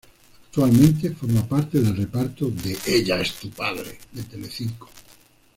[0.47, 4.89] Actualmente, forma parte del reparto de "Ella es tu padre", de Telecinco.